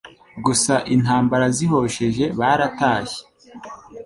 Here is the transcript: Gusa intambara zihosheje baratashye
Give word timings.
Gusa 0.45 0.73
intambara 0.95 1.45
zihosheje 1.57 2.25
baratashye 2.39 3.21